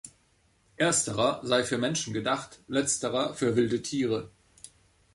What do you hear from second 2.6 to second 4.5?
letzterer für wilde Tiere.